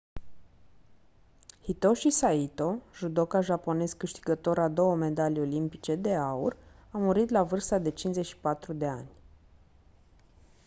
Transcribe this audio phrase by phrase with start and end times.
[1.61, 6.57] hitoshi saito judoka japonez câștigător a două medalii olimpice de aur
[6.91, 9.09] a murit la vârsta de 54 de ani